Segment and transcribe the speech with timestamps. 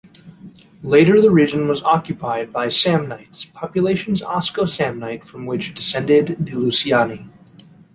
[0.81, 7.29] Later the region was occupied by Samnites, populations Osco-Samnite from which descend the Luciani.